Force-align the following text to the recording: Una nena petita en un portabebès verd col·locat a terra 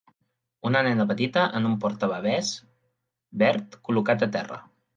Una 0.69 0.79
nena 0.87 1.05
petita 1.11 1.43
en 1.59 1.67
un 1.71 1.75
portabebès 1.85 2.51
verd 3.45 3.79
col·locat 3.89 4.29
a 4.29 4.33
terra 4.39 4.63